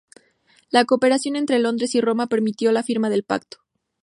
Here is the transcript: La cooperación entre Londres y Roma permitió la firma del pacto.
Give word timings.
La 0.71 0.83
cooperación 0.85 1.35
entre 1.35 1.59
Londres 1.59 1.93
y 1.93 2.01
Roma 2.01 2.25
permitió 2.25 2.71
la 2.71 2.81
firma 2.81 3.11
del 3.11 3.23
pacto. 3.23 3.59